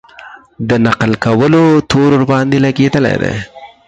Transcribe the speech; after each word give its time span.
د 0.69 0.71
نقل 0.85 1.11
کولو 1.25 1.63
تور 1.89 2.09
ورباندې 2.15 2.57
لګېدلی 2.65 3.15
دی. 3.21 3.33